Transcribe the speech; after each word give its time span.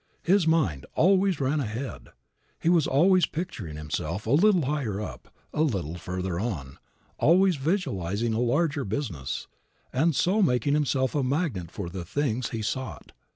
His 0.23 0.47
mind 0.47 0.87
always 0.95 1.39
ran 1.39 1.59
ahead. 1.59 2.07
He 2.59 2.69
was 2.69 2.87
always 2.87 3.27
picturing 3.27 3.75
himself 3.77 4.25
a 4.25 4.31
little 4.31 4.65
higher 4.65 4.99
up, 4.99 5.31
a 5.53 5.61
little 5.61 5.93
further 5.93 6.39
on, 6.39 6.79
always 7.19 7.57
visualizing 7.57 8.33
a 8.33 8.39
larger 8.39 8.83
business, 8.83 9.45
and 9.93 10.15
so 10.15 10.41
making 10.41 10.73
himself 10.73 11.13
a 11.13 11.21
magnet 11.21 11.69
for 11.69 11.87
the 11.87 12.03
things 12.03 12.49
he 12.49 12.63
sought. 12.63 13.11